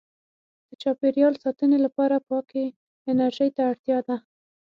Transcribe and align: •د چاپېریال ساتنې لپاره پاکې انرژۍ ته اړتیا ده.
•د 0.69 0.71
چاپېریال 0.81 1.33
ساتنې 1.43 1.77
لپاره 1.85 2.15
پاکې 2.29 2.63
انرژۍ 3.09 3.49
ته 3.55 3.61
اړتیا 3.71 3.97
ده. 4.07 4.15